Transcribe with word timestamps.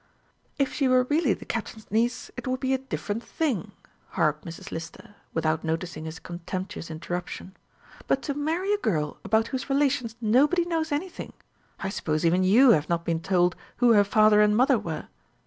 "If 0.57 0.73
she 0.73 0.87
were 0.87 1.03
really 1.03 1.35
the 1.35 1.45
Captain's 1.45 1.91
niece, 1.91 2.31
it 2.35 2.47
would 2.47 2.59
be 2.59 2.73
a 2.73 2.79
different 2.79 3.21
thing," 3.21 3.71
harped 4.17 4.43
Mrs. 4.43 4.71
Lister, 4.71 5.13
without 5.31 5.63
noticing 5.63 6.05
this 6.05 6.17
contemptuous 6.17 6.89
interruption; 6.89 7.55
"but 8.07 8.23
to 8.23 8.33
marry 8.33 8.73
a 8.73 8.79
girl 8.79 9.19
about 9.23 9.49
whose 9.49 9.69
relations 9.69 10.15
nobody 10.19 10.65
knows 10.65 10.91
anything! 10.91 11.33
I 11.81 11.89
suppose 11.89 12.25
even 12.25 12.43
you 12.43 12.71
have 12.71 12.89
not 12.89 13.05
been 13.05 13.19
told 13.19 13.55
who 13.77 13.93
her 13.93 14.03
father 14.03 14.41
and 14.41 14.57
mother 14.57 14.79
were." 14.79 15.07